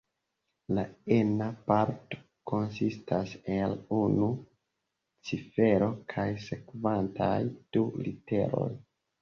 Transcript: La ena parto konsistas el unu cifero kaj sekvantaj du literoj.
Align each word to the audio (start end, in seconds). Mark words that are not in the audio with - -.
La 0.77 0.83
ena 1.17 1.49
parto 1.71 2.17
konsistas 2.53 3.35
el 3.57 3.77
unu 3.99 4.31
cifero 5.31 5.91
kaj 6.15 6.27
sekvantaj 6.49 7.39
du 7.77 7.89
literoj. 8.09 8.69